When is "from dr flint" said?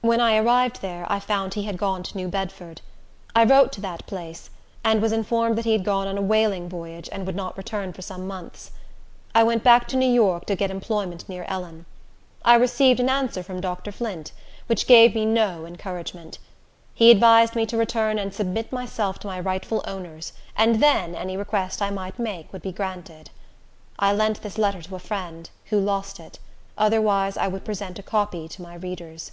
13.42-14.30